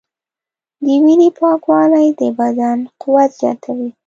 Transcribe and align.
د 0.85 0.87
وینې 1.03 1.29
پاکوالی 1.37 2.07
د 2.19 2.21
بدن 2.39 2.77
قوت 3.01 3.29
زیاتوي. 3.39 3.89